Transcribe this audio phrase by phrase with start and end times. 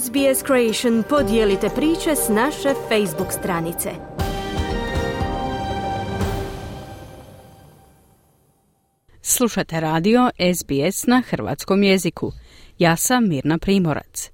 [0.00, 3.90] SBS Creation podijelite priče s naše Facebook stranice.
[9.22, 12.32] Slušate radio SBS na hrvatskom jeziku.
[12.78, 14.30] Ja sam Mirna Primorac.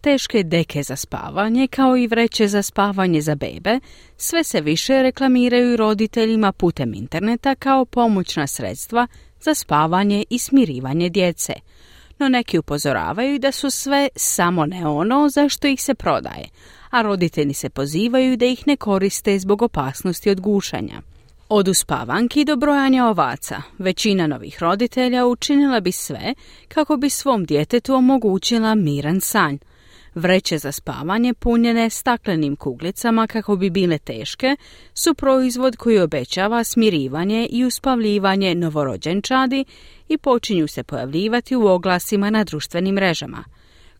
[0.00, 3.80] Teške deke za spavanje kao i vreće za spavanje za bebe
[4.16, 9.06] sve se više reklamiraju roditeljima putem interneta kao pomoćna sredstva
[9.40, 11.52] za spavanje i smirivanje djece–
[12.20, 16.48] no neki upozoravaju da su sve samo ne ono za što ih se prodaje,
[16.90, 21.02] a roditelji se pozivaju da ih ne koriste zbog opasnosti od gušanja.
[21.48, 26.34] Od uspavanki do brojanja ovaca, većina novih roditelja učinila bi sve
[26.68, 29.58] kako bi svom djetetu omogućila miran sanj,
[30.14, 34.56] Vreće za spavanje punjene staklenim kuglicama kako bi bile teške
[34.94, 39.64] su proizvod koji obećava smirivanje i uspavljivanje novorođenčadi
[40.08, 43.44] i počinju se pojavljivati u oglasima na društvenim mrežama.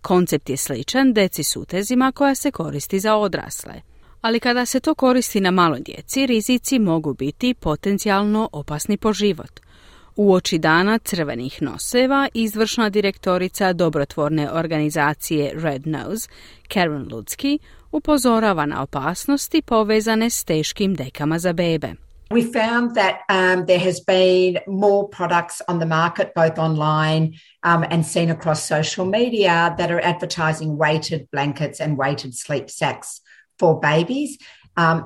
[0.02, 3.74] Koncept je sličan deci s utezima koja se koristi za odrasle.
[4.20, 9.60] Ali kada se to koristi na maloj djeci, rizici mogu biti potencijalno opasni po život–
[10.16, 16.28] u oči dana crvenih noseva izvršna direktorica dobrotvorne organizacije Red Nose,
[16.68, 17.58] Karen Ludski,
[17.92, 21.94] upozorava na opasnosti povezane s teškim dekama za bebe.
[22.30, 27.84] We found that um, there has been more products on the market, both online um,
[27.90, 33.20] and seen across social media, that are advertising weighted blankets and weighted sleep sacks
[33.58, 34.38] for babies.
[34.80, 35.02] Um.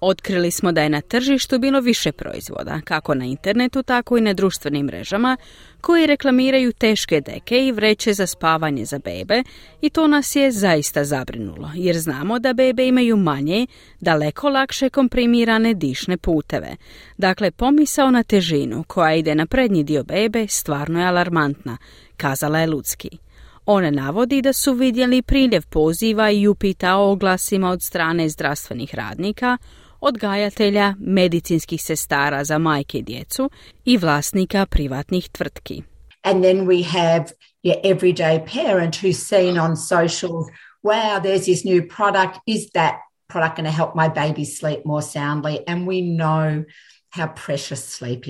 [0.00, 4.32] Otkrili smo da je na tržištu bilo više proizvoda, kako na internetu, tako i na
[4.32, 5.36] društvenim mrežama,
[5.80, 9.42] koji reklamiraju teške deke i vreće za spavanje za bebe
[9.80, 13.66] i to nas je zaista zabrinulo, jer znamo da bebe imaju manje,
[14.00, 16.76] daleko lakše komprimirane dišne puteve.
[17.16, 21.76] Dakle, pomisao na težinu koja ide na prednji dio bebe stvarno je alarmantna,
[22.16, 23.27] kazala je Ludski.
[23.70, 29.58] On navodi da su vidjeli priljev poziva i upita o oglasima od strane zdravstvenih radnika,
[30.00, 33.50] odgajatelja, medicinskih sestara za majke i djecu
[33.84, 35.82] i vlasnika privatnih tvrtki.
[36.22, 37.24] And then we have
[37.62, 40.46] your everyday parent who's seen on socials,
[40.82, 42.38] wow, there's this new product.
[42.46, 42.94] Is that
[43.32, 45.58] product going to help my baby sleep more soundly?
[45.66, 46.64] And we know
[47.10, 48.24] how precious sleep.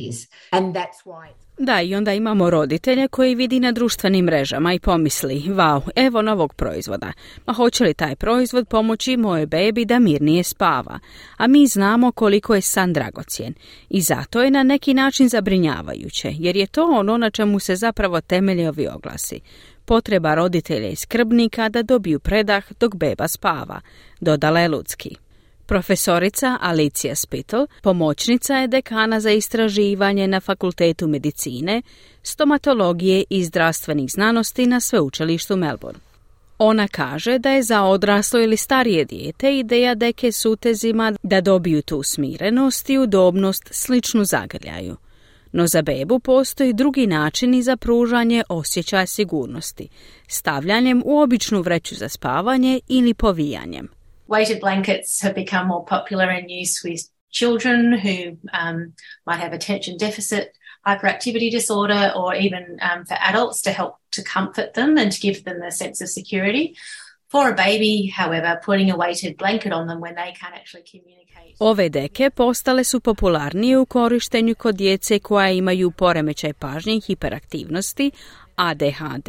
[0.53, 1.28] And that's why
[1.59, 6.55] da, i onda imamo roditelje koji vidi na društvenim mrežama i pomisli, wow, evo novog
[6.55, 7.12] proizvoda.
[7.47, 10.99] Ma hoće li taj proizvod pomoći mojoj bebi da mirnije spava?
[11.37, 13.55] A mi znamo koliko je san dragocjen.
[13.88, 18.21] I zato je na neki način zabrinjavajuće, jer je to ono na čemu se zapravo
[18.21, 19.41] temelje ovi oglasi.
[19.84, 23.81] Potreba roditelja i skrbnika da dobiju predah dok beba spava,
[24.21, 25.17] dodala je Ludski.
[25.69, 31.83] Profesorica Alicia Spittle, pomoćnica je dekana za istraživanje na Fakultetu medicine,
[32.23, 36.01] stomatologije i zdravstvenih znanosti na sveučilištu Melbourne.
[36.59, 41.83] Ona kaže da je za odraslo ili starije dijete ideja deke s utezima da dobiju
[41.83, 44.97] tu smirenost i udobnost sličnu zagrljaju.
[45.53, 49.89] No za bebu postoji drugi načini za pružanje osjećaja sigurnosti,
[50.29, 53.98] stavljanjem u običnu vreću za spavanje ili povijanjem.
[54.28, 58.93] Weighted blankets have become more popular in use with children who um,
[59.27, 60.56] might have attention deficit
[60.87, 65.44] hyperactivity disorder or even um, for adults to help to comfort them and to give
[65.44, 66.75] them a sense of security.
[67.31, 71.56] For a baby, however, putting a weighted blanket on them when they can't actually communicate.
[71.61, 78.11] Ove deke postale su popularnije u korištenju kod djece koja imaju poremećaj pažnje i hiperaktivnosti,
[78.59, 79.29] ADHD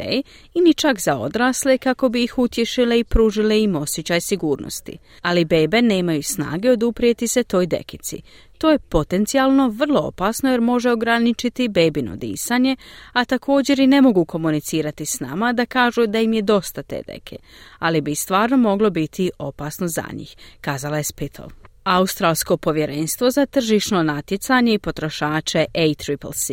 [0.53, 4.97] ili čak za odrasle kako bi ih utješile i pružile im osjećaj sigurnosti.
[5.21, 8.21] Ali bebe nemaju snage oduprijeti se toj dekici.
[8.57, 12.75] To je potencijalno vrlo opasno jer može ograničiti bebino disanje,
[13.13, 17.01] a također i ne mogu komunicirati s nama da kažu da im je dosta te
[17.07, 17.37] deke,
[17.79, 21.45] ali bi stvarno moglo biti opasno za njih, kazala je Spittle.
[21.83, 26.49] Australsko povjerenstvo za tržišno natjecanje i potrošače ACCC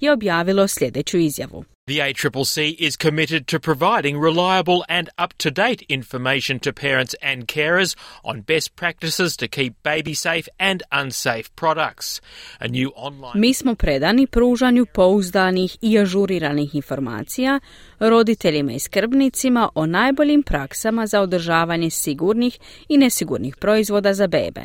[0.00, 1.64] je objavilo sljedeću izjavu.
[1.86, 7.46] The ACCC is committed to providing reliable and up to date information to parents and
[7.46, 7.94] carers
[8.24, 12.22] on best practices to keep baby safe and unsafe products.
[12.58, 17.60] A new online Mi smo predani pružanju pouzdanih i ažuriranih informacija
[17.98, 22.58] roditeljima i skrbnicima o najboljim praksama za održavanje sigurnih
[22.88, 24.64] i nesigurnih proizvoda za bebe.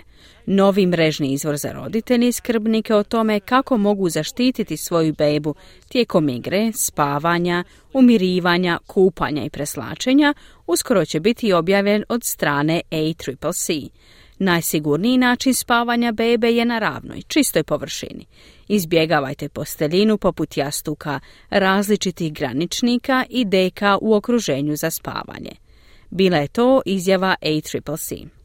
[0.51, 5.55] Novi mrežni izvor za roditelje i skrbnike o tome kako mogu zaštititi svoju bebu
[5.87, 7.63] tijekom igre, spavanja,
[7.93, 10.33] umirivanja, kupanja i preslačenja
[10.67, 13.69] uskoro će biti objavljen od strane ACCC.
[14.39, 18.25] Najsigurniji način spavanja bebe je na ravnoj, čistoj površini.
[18.67, 21.19] Izbjegavajte posteljinu poput jastuka,
[21.49, 25.51] različitih graničnika i deka u okruženju za spavanje.
[26.09, 28.38] Bila je to izjava ACCC.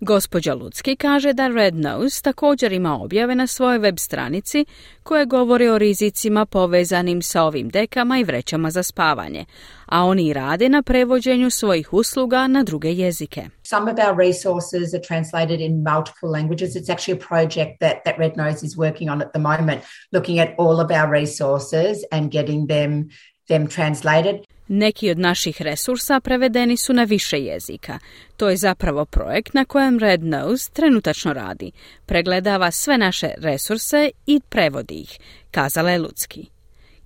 [0.00, 4.64] Gospođa Lucki kaže da Red Nose također ima objave na svojoj web stranici
[5.02, 9.44] koje govore o rizicima povezanim sa ovim dekama i vrećama za spavanje,
[9.86, 13.48] a oni rade na prevođenju svojih usluga na druge jezike.
[13.62, 16.76] Some of our resources are translated in multiple languages.
[16.76, 19.80] It's actually a project that, that Red Nose is working on at the moment,
[20.12, 23.08] looking at all of our resources and getting them,
[23.48, 24.36] them translated.
[24.68, 27.98] Neki od naših resursa prevedeni su na više jezika.
[28.36, 31.72] To je zapravo projekt na kojem Red Nose trenutačno radi.
[32.06, 35.18] Pregledava sve naše resurse i prevodi ih,
[35.50, 36.46] kazala je Lucki.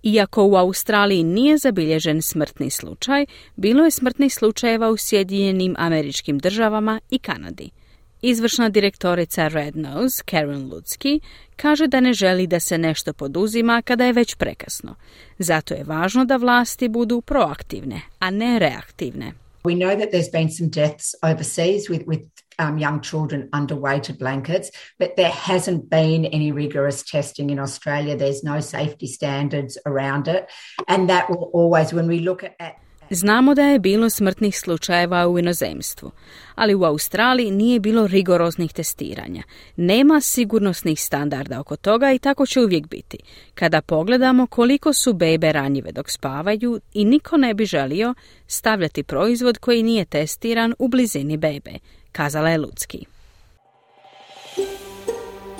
[0.02, 3.26] Iako u Australiji nije zabilježen smrtni slučaj,
[3.56, 7.70] bilo je smrtnih slučajeva u Sjedinjenim američkim državama i Kanadi.
[8.22, 11.20] Izvršna direktorica Red Nose, Karen Lutsky,
[11.56, 14.94] kaže da ne želi da se nešto poduzima kada je već prekasno.
[15.38, 19.32] Zato je važno da vlasti budu proaktivne, a ne reaktivne.
[19.64, 22.22] We know that there's been some deaths overseas with, with
[22.58, 28.16] um, young children under weighted blankets, but there hasn't been any rigorous testing in Australia.
[28.16, 30.46] There's no safety standards around it.
[30.88, 32.74] And that will always, when we look at
[33.12, 36.10] Znamo da je bilo smrtnih slučajeva u inozemstvu,
[36.54, 39.42] ali u Australiji nije bilo rigoroznih testiranja.
[39.76, 43.18] Nema sigurnosnih standarda oko toga i tako će uvijek biti.
[43.54, 48.14] Kada pogledamo koliko su bebe ranjive dok spavaju i niko ne bi želio
[48.46, 51.72] stavljati proizvod koji nije testiran u blizini bebe,
[52.12, 53.06] kazala je Lucki.